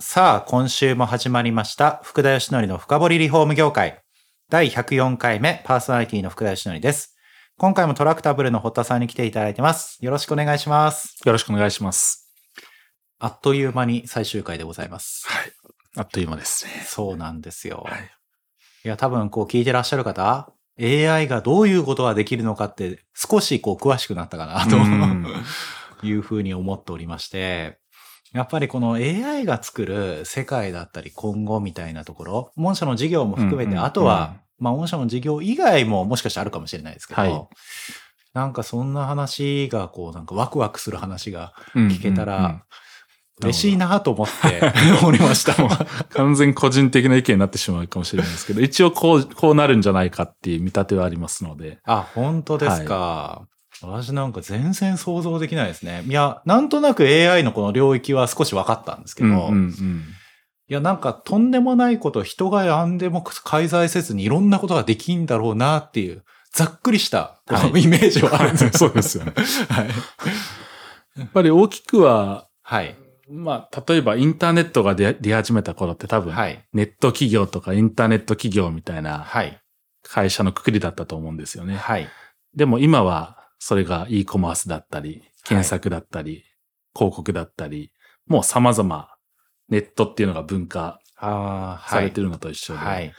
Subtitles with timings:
[0.00, 2.00] さあ、今週も始まりました。
[2.02, 4.02] 福田義則の深掘りリフォーム業界。
[4.50, 7.16] 第104回目、パーソナリティの福田義則です。
[7.58, 10.04] 今回もトラクタブルの堀田さんに来ていただいてます。
[10.04, 11.16] よろしくお願いします。
[11.24, 12.28] よろしくお願いします。
[13.20, 15.26] あっという間に最終回でございます。
[15.28, 15.52] はい。
[15.96, 16.72] あっという間ですね。
[16.84, 17.84] そうなんですよ。
[17.86, 18.10] はい
[18.84, 25.26] いや、多分こう聞いてらっしゃる方、AI がどういうことができるのかって少しこう詳しくなったかなとうん
[26.02, 27.78] いうふうに思っておりまして、
[28.34, 37.48] やっぱりこの AI が作る世界だったり今後みたいなところ、御社の事業も含めて、あとは、まあ御社の事業以外ももしかしたらあるかもしれないですけど、はい
[38.34, 42.64] なんかそんな話がこうなんかワクワクする話が聞けたら、
[43.40, 44.60] 嬉しいなと思って
[45.06, 45.54] おりました。
[46.14, 51.78] 完全個人的な意見になってしまうかもしれないですけど、一応こう、こうなるんじゃないかっていう見立てはありますので。
[51.84, 53.46] あ、本当ですか。
[53.82, 56.04] 私なんか全然想像できないですね。
[56.06, 60.04] いや、なんとなく AI のこの領域は少し分かったんですけど、うんうんうん
[60.66, 68.70] いや、なんかとんでもないこと、人が何でも介在せずにいろんなことができんだろうなっていう、ざっくりしたこのはいイメージはあるんですよ。
[68.78, 69.34] そうですよね。
[69.68, 69.88] はい。
[71.18, 72.96] やっぱり大きくは、はい。
[73.28, 76.64] まあ、例えばインターネットが出出始めた頃って多分、はい。
[76.72, 79.60] ネット企業とかインターネット企業みたいなはい。
[80.02, 81.76] 会社のくくりだったと思うんですよね。
[81.76, 82.08] はい。
[82.54, 86.44] でも今はそれが e コマースだったり、検索だったり、
[86.94, 87.92] 広告だったり、
[88.26, 89.08] もう様々
[89.70, 93.10] ネットっていうのが文化されてるのと一緒で、はい。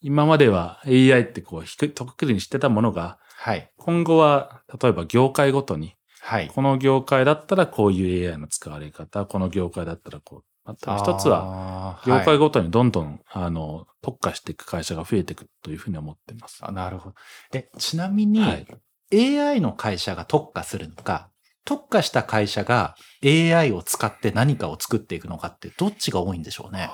[0.00, 3.70] 今までは AI ってこう、ひくとっくりにしてたものが、はい。
[3.76, 6.48] 今後は例えば業界ごとに、はい。
[6.48, 10.44] この業界だったらこういう AI の使われ方、この業界だったらこう。
[10.64, 16.60] また一つは、は業界ごとにどんどん、あの、特化していく会社が増えていくというふうに思っています。
[16.62, 17.16] あなるほど。
[17.52, 18.66] え、ちなみに、はい
[19.12, 21.30] AI の会社が特化するのか、
[21.64, 22.94] 特化した会社が
[23.24, 26.90] AI を使って何かを作っていくのかってどっちが多いんでしょうね。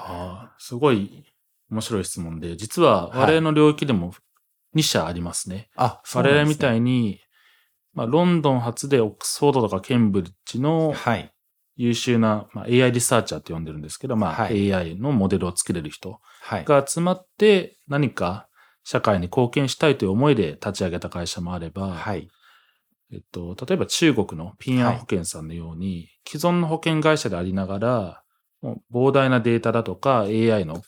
[0.58, 1.24] すごい
[1.70, 4.12] 面白い質問で、実ははい我々の領域でも
[4.74, 5.70] 2社ありますね。
[5.76, 6.78] あ、我々みたい。
[6.78, 7.20] いに、
[7.92, 11.32] まあ、ロンドン発でオックスフォードとかケンブリッジのはい。
[11.76, 16.64] 優秀な、まあ、AI リサーチャーって呼んでるんですけど、まあ、はい AI のモデルを作れる人はい。
[16.66, 18.48] が集まって何か
[18.84, 22.28] 社会に貢献したいという思いで立ち上げた会社もあれば、はい。
[23.12, 28.22] えっと、例えば中国のピンアン保険さんのように、既存の保険会社でありながら、
[28.62, 30.82] もう膨大なデータだとか AI の、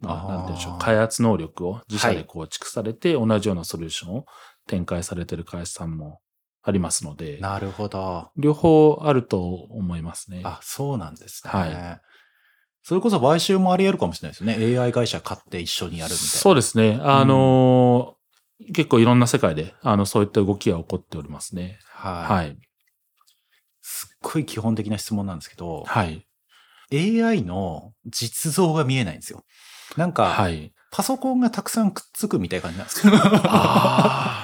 [0.00, 4.26] まあ、あーなんて言うんでしょう、開発能力を自社で構築されて、同じようなソリューションを
[4.66, 6.20] 展開されている会社さんも
[6.62, 8.30] ありますので、なるほど。
[8.36, 10.42] 両方あると思いますね。
[10.44, 11.50] あ、そうなんですね。
[11.50, 12.00] はい
[12.84, 14.56] それこそ買収もあり得るかもしれないですね。
[14.78, 16.30] AI 会社買って一緒にやるみたいな。
[16.32, 17.00] そうですね。
[17.02, 18.24] あのー
[18.72, 21.78] 結構いろんな世界で、あの、そういった動きが起こっておりますね。
[21.90, 22.32] はい。
[22.32, 22.58] はい。
[23.82, 26.24] すっごい基本的な質問なんですけど、はい。
[26.92, 29.44] AI の実像が見えないんですよ。
[29.96, 30.72] なんか、はい。
[30.90, 33.12] パソコンがたくさんくっつくみたいな感じなんですよ。
[33.16, 34.43] あ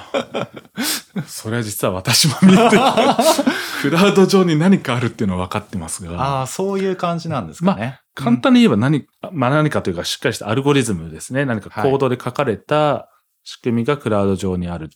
[1.41, 2.57] それは実は私も見て、
[3.81, 7.99] クラウド上に何かあるっていうのは分かってますが、ああ、そういう感じなんですかね。
[8.13, 11.45] 簡単に言えば何、まあ何かというかしっかりしたアルゴリズムですね。
[11.45, 13.09] 何かコードで書かれた
[13.43, 14.89] 仕組みがクラウド上にある。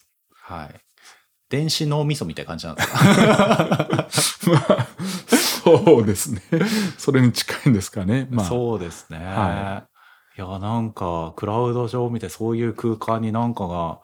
[0.44, 0.79] はい。
[1.50, 2.81] 電子脳みそみたいな感じなんで
[4.12, 4.88] すか？
[5.63, 6.41] そうですね。
[6.97, 8.27] それに近いんですかね。
[8.29, 9.83] まあ、そうですね。、は
[10.38, 14.00] いや、なんか、クラウド上見てそういう空間になんかが、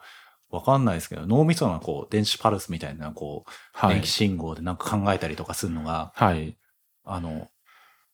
[0.52, 4.08] わかんないですけど、脳みそのこう、電子パルスみたいな、こう、はい電気。
[4.08, 6.56] 信号でなんか考えたりとかするのが、はい。
[7.04, 7.48] あの、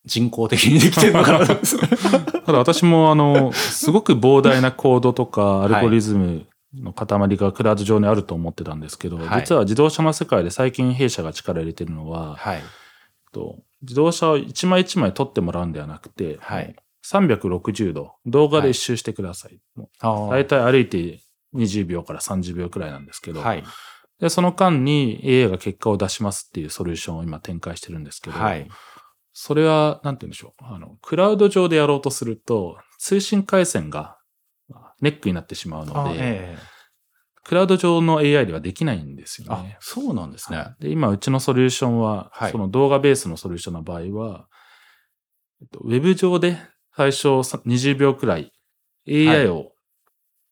[0.05, 12.63] 人工的にできてるのかな ただ私もあの、すごく膨大なコードとかアルゴリズムの塊がクラウド上にあると思ってたんですけど、はい実は自動車の世界で最近弊社が力を入れてるのは、はい。
[13.33, 16.75] と自動車を一枚一枚撮ってもらうんではなくて、はい。
[17.05, 19.59] 360度動画で一周してください。
[19.77, 21.21] もあう大体歩いて
[21.55, 23.65] 20秒から30秒くらいなんですけど、はい。
[24.21, 28.69] でその間に AI が結果を出しますっていうソリューションを今展開してるんですけど、はい。
[29.33, 30.65] それは、なんて言うんでしょう。
[30.65, 34.19] あの、クラウド上でやろうとすると、通信回線が
[34.69, 36.79] まあネックになってしまうので、ええ
[37.45, 39.79] クラウド上の AI ではできないんですよあね、。
[39.81, 40.67] そうなんですね。
[40.81, 44.49] で、今、うちのソリューションは、はいその動画ベースのソリューションの場合は、
[45.63, 46.59] えっとウェブ上で
[46.95, 48.53] 最初さ20秒くらい
[49.09, 49.73] AI を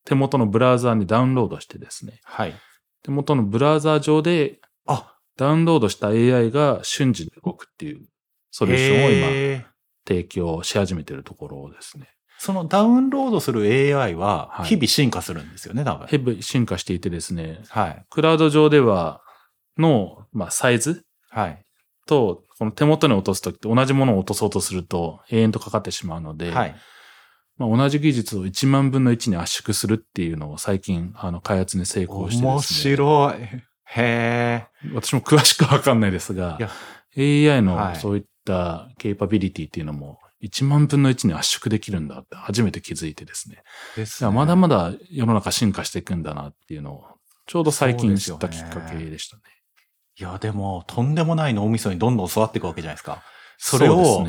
[0.06, 2.54] 手元のブラウザーにダウンロードしてですね、はい。
[3.02, 8.06] 手元のブラウザー上であ、ダウンロードした AI が瞬時に動くっていう
[8.50, 9.66] ソリューションを今
[10.06, 12.08] 提供し始めているところですね。
[12.38, 16.06] そのダウンロードする AI ははい日々進化するんですよね、多分。
[16.06, 18.04] ヘブ進化していてですね、はい。
[18.08, 19.22] クラウド上では
[19.76, 21.04] の、まあ、サイズ？
[21.30, 21.62] はい。
[22.06, 26.76] と、この手元に落とすときって同じものを落とそうとすると永遠とかかってしまうので、はい。
[27.58, 32.48] まあ、同じ技術を1万分の1に圧縮するっていうのを最近、あの、開発に成功してですね。
[32.48, 33.42] 面白い。
[33.86, 34.66] へえ。
[34.94, 36.58] 私も詳しくわかんないですが
[37.16, 43.62] AI はいのそういったケーパビリティっていうのも1万分の1に圧縮できるんだって初めて気づいてですね。
[43.96, 47.04] ですいやまだまだ世の中進化していくんだなっていうのを、
[47.46, 49.42] ちょうど最近知ったきっかけでしたね。
[50.18, 53.22] いや、でも、とんでもない脳みそにどんどん育っていくわけじゃないですか。
[53.58, 54.26] それうを。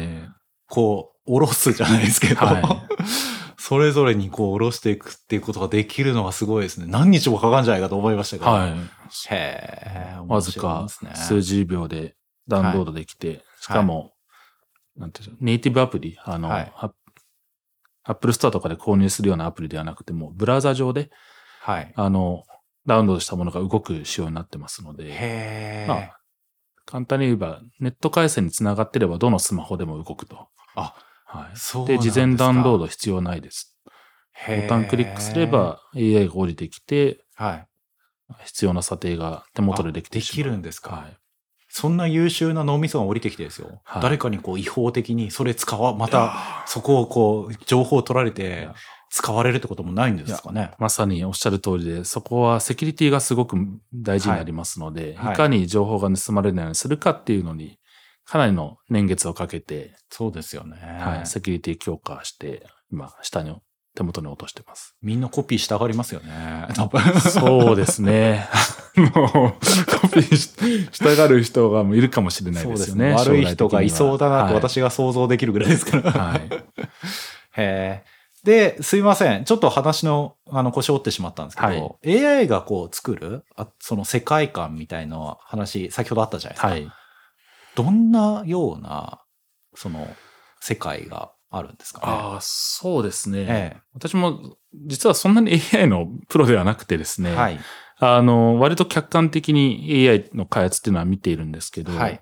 [0.68, 2.87] こう、おろすじゃないですけど、は
[3.58, 6.86] それぞれにこう、おろしていくっていうことができるのがすごいですね。
[6.88, 8.52] 何日もかかるんじゃないかと思いましたけど。
[8.52, 8.70] はい。
[8.70, 8.76] へ
[9.32, 10.16] え。
[10.28, 11.42] わずか数ね。
[11.42, 12.16] 十秒で
[12.48, 14.14] ダウンロードできて、しかも、
[14.96, 16.72] なんていうネイティブアプリ、あの、はい
[18.10, 21.12] アップルストアとかで購入するようなアプリではなくても、ブラウザ上で、
[21.60, 21.92] はい。
[21.94, 22.44] あの、
[22.86, 25.86] ダウンロードしたものが動く仕様になってますので、へえ。
[25.90, 26.20] まあ、
[26.86, 30.48] 簡単に言えば、ネット回線につながってれば、どのスマホでも動くと。
[30.76, 30.96] あ、
[31.28, 31.88] はい。
[31.88, 31.98] で。
[32.00, 33.78] 事前ダウンロード必要ないです。
[34.48, 37.68] ボタンクリックすれ、ば AI が降りてきて、はい。
[38.46, 40.26] 必要な査定が手元でできてで。
[40.26, 40.96] きるんですか？
[40.96, 41.18] はい。
[41.70, 43.82] そんな優秀な脳みそが降りてきてですよ。
[43.84, 48.76] はい誰かにこう違法的にそれ使わ、またそこをこう情報を取られいてや
[49.10, 50.72] 使われるってこともないんですかね？
[50.80, 53.58] まさにおっしゃる通りで、そこはセキュリティがすごく
[53.94, 57.80] 大事になりますので、はいい、かに情報が盗まれないようにするかっていうのに、
[58.28, 60.78] かなりの年月をかけて、そうですよね。
[61.00, 63.56] はい、セキュリティ強化して、今、下に、
[63.96, 64.96] 手元に落としてます。
[65.02, 66.68] みんなコピーしたがりますよね。
[66.76, 68.48] 多分そうですね。
[69.16, 70.50] もう、コピーし
[70.92, 73.16] したがる人がいるかもしれないですよね。
[73.18, 76.12] そう悪い人がいそうだなとはい私が想像できるぐらいですから。
[76.12, 76.42] はい。
[77.58, 79.46] へーで、すいません。
[79.46, 86.68] ちょっと話の、あの、腰折ってしまったんですけど、AI がこう作る、あその世界観みたいな話、先ほどあったじゃないですか。
[86.68, 86.88] はい。
[87.78, 89.22] どんなような、
[89.76, 90.08] その、
[90.60, 92.06] 世界があるんですかね？
[92.08, 93.46] ああ、そうですね。
[93.48, 97.30] え私も、実はそんなに AI のプロではなくてですね。
[97.30, 97.36] え。
[97.36, 97.60] はい。
[98.00, 102.22] あの、割と客観的に AI の開発っていうのは見ているんですけど、はい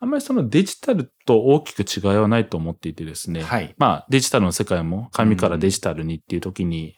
[0.00, 3.42] あんまりそのデジタルと大きく違いはないと思っていてですね。
[3.42, 3.74] はい。
[3.78, 6.94] まあ、デジタルの世界も紙からデジタルにっていう時に、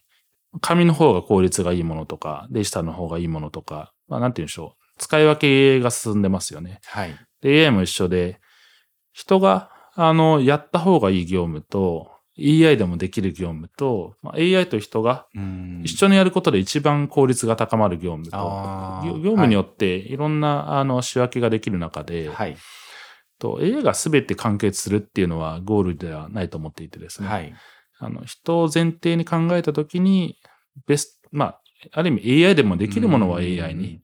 [0.60, 4.98] 紙の方が効率がいいものとか、デジタルの方がいいものとか、まあ、なんて言うんでしょう。
[4.98, 6.80] 使い分けが進んでますよね。
[6.84, 7.16] はい。
[7.40, 8.40] で、AI も一緒で、
[9.12, 18.36] 人が、あの、やった方がいい業務と、AI でもできる業務と、まあ、AI と人がうん一緒にやることで一番効率が高まる業務と、
[19.04, 22.56] 業業務によっていろんな、あの仕分けができる中で、はい。
[23.38, 27.28] と AI が全て完結するっていうのはゴールではないと思っていてですね。
[27.28, 27.54] はい。
[27.98, 30.36] あの人を前提に考えたときに、
[30.86, 31.60] ベスト、まあ、
[31.92, 34.02] ある意味 AI でもできるものは AI に、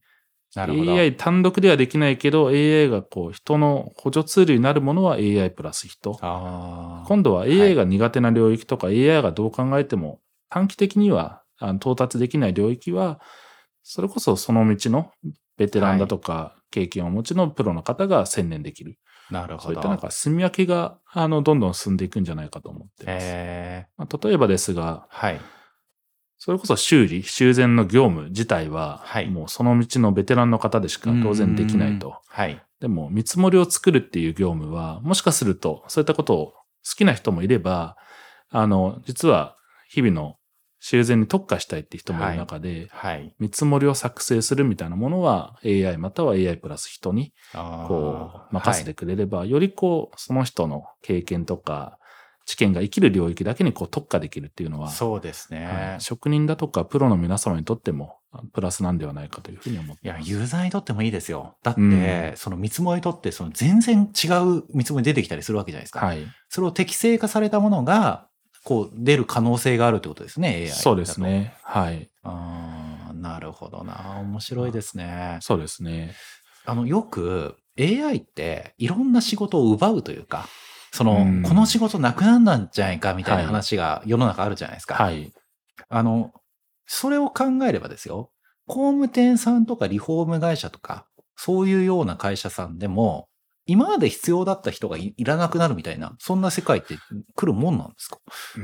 [0.57, 0.93] なるほど。
[0.93, 6.19] AI 単独ではできないけど、AI がこう人の補助ツールになるものは AI プラス人。
[6.23, 13.21] あー今度は AI が苦手な領域とか、AI がどう考えても短期的にはあの到達できない領域は、
[13.83, 15.13] それこそその道の
[15.59, 18.99] ベテランだとか、経験をお持ちのプロの方が専念できる。
[19.31, 19.63] なるほど。
[19.65, 23.25] そういったなんか住み分けが、あの、どんどん進んでいくんじゃないかと思ってます。
[23.25, 25.41] えまあ、例えばですが、はい。
[26.39, 32.21] それこそ修理、修繕の業務自体は、はいもうその道のベテランの方でしか当然できないうんと。
[32.29, 32.63] はい。
[32.81, 36.55] でも、見積もりを作るっていう業務は、もしかすると、そういったことを好
[36.97, 37.97] きな人もいれば、
[38.51, 39.57] あの、実は、
[39.89, 40.37] 日々の
[40.79, 43.35] 修繕に特化したいって人もいる中で、はい。
[43.39, 51.99] 見積もりを作成するみたいなものは AI または AI プラス人にこう任せてくれれば、よりこうその人の経験とか
[52.47, 55.67] 知見が生きる領域だけにこう特化できるっていうのは、そうですね。
[55.67, 60.31] はい職人だとかプロの皆様にとってもあプラスなんではないかというふうに思っいや、てます。
[60.31, 61.57] ユーザーにとってもいいですよ。
[61.63, 66.01] だって、うんその見積もりとって、その全然違う見積もり出てきたりするわけじゃないですか。
[66.07, 66.25] はい。
[66.49, 68.29] それを適正化されたものが、
[68.63, 70.69] こう、出る可能性があるってことですね、AI。
[70.69, 71.55] そうですね。
[71.63, 72.11] はい。
[72.23, 74.19] あーなるほどな。
[74.21, 75.39] 面白いですね。
[75.41, 76.15] そうですね。
[76.65, 80.49] あの、よく AI っていろんな仕事を奪うというか、
[80.97, 84.95] その、うんこの仕事なくなんなんじゃないかみたいなはい話が世の中あるじゃないですか。
[84.95, 85.33] はい。
[85.89, 86.33] あの、
[86.87, 88.31] それを考えればですよ、
[88.67, 93.29] 工務店さんとかリフォーム会社とか、そういうような会社さんでも、
[93.69, 96.97] 今まで必要だった人がいいらなくなるみたいな、そんな世界って
[97.35, 98.19] 来るもんなんですか？
[98.57, 98.63] うー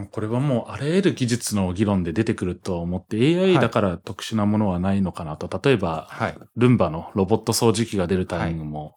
[0.00, 5.48] ん、これはもうあらゆる技術の議論で出てくると思って、AI だから特殊なものはないのかなと。
[5.62, 6.38] 例えば、はい。
[6.56, 8.96] ルンバのロボット掃除機が出るタイミングも、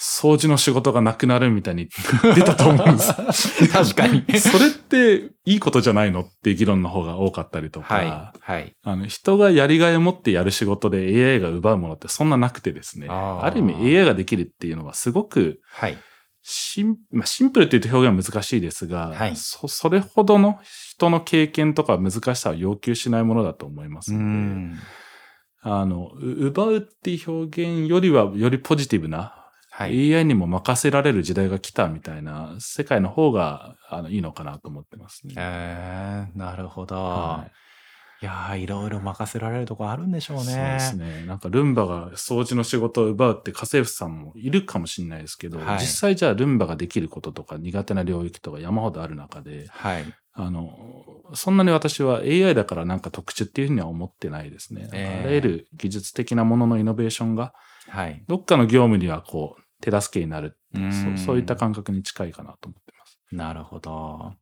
[0.00, 1.90] 掃除の仕事がなくなるみたいに
[2.34, 3.02] 出たと思うんで
[3.32, 3.68] す。
[3.68, 4.24] 確かに。
[4.40, 8.40] それっていいことじゃないのっていう議論の方が多かったりとか、はい。
[8.40, 8.72] はい。
[8.82, 15.98] あの人がやりがいを持ってやる仕事で AI が奪うものってそんななくてですね、ある意味 AI ができるっていうのはすごくはい。
[16.42, 24.78] シン,、まあ、シンプルって言うと表現は難しいですが、はいそ、それほどの人の経験とか難しさを要求しないものだと思いますうので、ん。
[25.62, 29.39] あの、う奪うっていう表現よりはよりポジティブな、
[29.80, 30.14] はい。
[30.14, 35.34] AI にも任せられる時代が来たみたいな世界の方があのいいのかなと思ってますね。
[35.38, 36.96] えー、なるほど。
[36.96, 37.52] はい
[38.22, 40.42] いやーいろいろ任せられるとこあるんでしょうね。
[40.44, 41.24] そうですね。
[41.26, 50.04] なんかルンバが掃除の仕事を奪うって家政婦さんもいるかもしれないですけど、はい実際じゃあルンバができることとか苦手な領域とか山ほどある中で、はい。
[50.34, 50.76] あの、
[51.32, 54.90] そんなに私は AI だからなんか特殊っていうふうには思ってないですね。
[54.92, 57.54] ええあらゆる技術的なもののイノベーションが、
[57.88, 58.22] はい。
[58.28, 60.58] どっかの業務にはこう、手助けになる。
[60.74, 63.18] うんそうそういった感覚に近いかなと思ってます。
[63.32, 64.34] なるほど。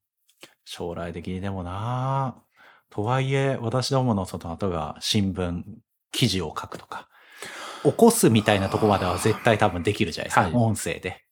[0.64, 2.36] 将来的にでもな
[2.90, 5.62] とはいえ、私どものその、例えば新聞、
[6.12, 7.08] 記事を書くとか、
[7.82, 10.40] 起こすみたいなとこまでは絶対多分できるじゃないですか。
[10.42, 11.24] はい音声で。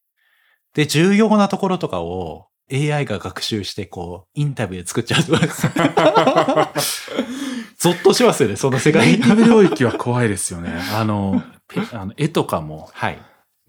[0.73, 5.67] で、重要なところとかを AI が学習して、こう、インタビュー作っちゃうとかです。
[7.77, 10.73] ゾッとしますよね、その世クリエイ界ティブ領域は怖いですよね。
[10.93, 13.19] あの、ペあの絵とかもはい。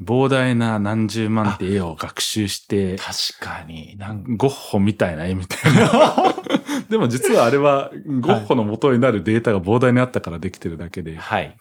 [0.00, 3.96] 膨大な何十万って絵を学習して、確かに。
[3.96, 6.34] なんゴッホみたいな絵みたいな。
[6.88, 11.56] でも実はあれはゴッホの元になるデータが膨大にあったからできてるだけで、はい。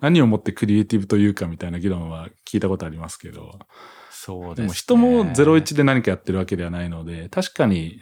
[0.00, 3.58] 何をもってクリエイティブというかみたいな議論は聞いたことありますけど、
[4.10, 4.54] そうです、ね。
[4.56, 8.00] でも人も01で何かやってるわけではないので、確かに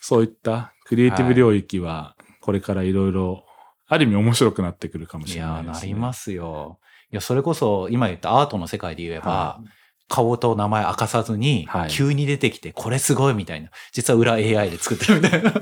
[0.00, 3.44] そういったクリエイティブ領域はこれからいろいろ
[3.88, 5.92] ある意味面白くなってくるかもしれないです、ね。
[5.92, 6.78] なりますよ。
[7.12, 9.60] いや、それこそ、今言ったアートの世界で言えば、は
[10.08, 13.70] 顔と名前明かさずにはい、急に出てきて、これすごいみたいな。
[13.92, 15.52] 実は裏 AI で作ってるみたいな。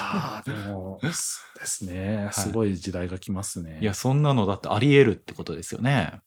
[0.00, 2.28] あーでも、ですね。
[2.32, 3.78] すごい時代が来ますね。
[3.80, 6.20] いや、そんなのだってあり得るってことですよね。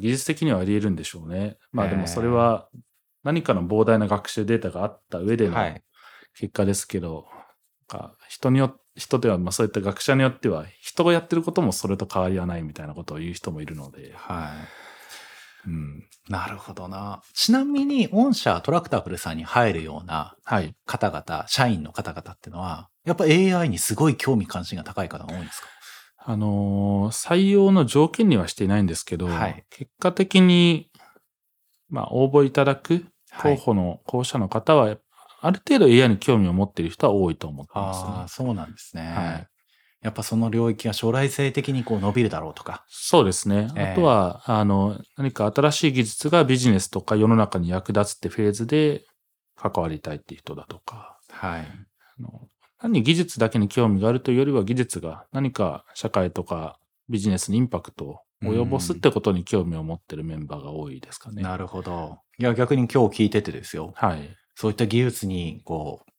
[0.00, 1.58] 技術的にはあり得るんでしょうね。
[1.72, 2.68] まあえーでもそれは
[3.24, 5.82] 何かの膨大な学習データがあった上でのはい。
[6.34, 7.26] 結果ですけど、
[8.28, 14.50] 人によって、人では、まあそういった学者によっては、人がやってることもそれと変わりはないみたいなことを言う人もいるので、は
[15.66, 15.68] い。
[15.68, 16.08] うん。
[16.28, 17.22] なるほどな。
[17.34, 20.74] ちなみに、御社トラクタブルさんに入るようなはい。
[20.86, 25.68] 方々、社員の方々ってのは、やっぱ AI にすごい興味関心が高い方が多いんですか？
[26.30, 30.90] あのー採用の条件にはしていないんですけど、はい結果的に、
[31.88, 34.96] まあ応募いただくはい候補の、候補者の方は、
[35.40, 38.12] ある程度 AI に興味を持っている人は多いと思ってますね。
[38.12, 39.02] ああ、そうなんですね。
[39.02, 39.46] はい
[40.00, 42.84] やっぱその領域が将来性的にこう伸びるだろうとか。
[42.88, 43.68] そうですね。
[43.76, 49.04] ええあとは、あの、何か新しい技術がビジネスとか世の中に役立つってフェーズで
[49.56, 51.62] 関わりたいっていう人だとか、はい。
[51.62, 56.78] あの単に技術だけに興味があるというよりは技術が何か社会とか
[57.08, 61.42] ビジネスにインパクトを及ぼすってことに興味を持ってるメンバーが多いですかね。
[61.42, 62.20] なるほど。
[62.38, 63.92] いや、逆に今日聞いててですよ。
[63.96, 64.30] はい。
[64.58, 66.10] そういった技術に、こう、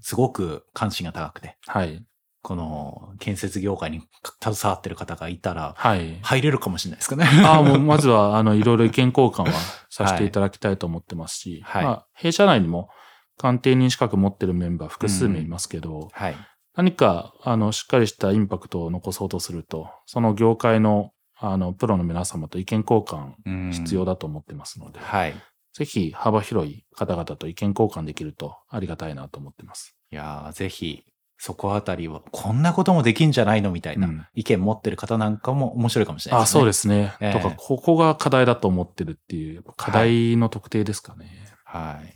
[0.00, 2.04] すごく関心が高くて、はい。
[2.40, 4.02] この建設業界に
[4.40, 6.20] 携わってる方がいたら、はい。
[6.22, 7.24] 入れるかもしれないですかね。
[7.44, 9.52] ああ、もう、まずは、あの、 いろいろ意見交換は
[9.90, 12.90] させていただきたいと思ってますし、はいまあ、弊社内にも
[13.38, 16.36] 鑑定人資格持ってるメンバー複数名いますけど、はい。
[16.76, 25.34] 何か、あの、しっかりしたインパクトを残そうとすると、その業界の、あの、プロの皆様と意見交換うん必要だと思ってますので、はい。
[25.74, 29.96] ぜひ幅広い方々と意見交換できるとありがたいなと思ってます。
[30.10, 31.04] いやーぜひ、
[31.36, 36.60] そこあたりは、こんなこともできんじゃないのみたいなうん意見持ってる方なんかも面白いかもしれないあですね。
[36.60, 37.14] そうですね。
[37.20, 41.26] ええとか、ここが課題だと思ってるっていう、課題の特定ですかね。
[41.64, 41.82] はい。
[41.82, 42.14] はい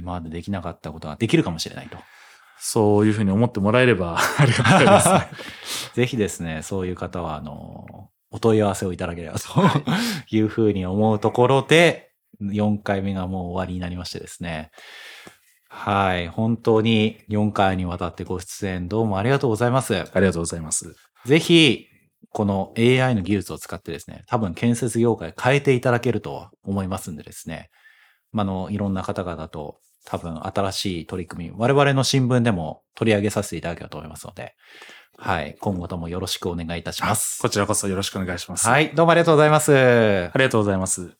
[0.00, 1.98] 今までできなかったことができるかもしれないと。
[2.58, 5.28] そういうふうに思ってもらえれば ありがたいですね。
[5.94, 9.44] ぜひですね、そういう方は、あの、お問い合わせをいただければと
[10.30, 12.09] いうふうに思うところで、
[12.40, 14.70] 4回目がもう終わりになりましてですね。
[15.68, 16.28] はい。
[16.28, 19.94] 本当に4回にわたってご出演どうもありがとうございます。
[19.96, 20.96] ありがとうございます。
[21.26, 21.86] ぜひ、
[22.30, 27.70] この AI の技術を使ってですね、多分建設業界変えていただけると思いますんでですね、
[28.32, 34.54] まあ、あの、いろんな方々と多分新しい取り組み、我々の新聞でも取り上げさせていただければと思いますので、
[35.18, 35.56] はい。
[35.60, 37.40] 今後ともよろしくお願いいたします。
[37.42, 38.66] こちらこそよろしくお願いします。
[38.66, 38.94] はい。
[38.94, 39.76] どうもありがとうございます。
[39.76, 41.19] ありがとうございます。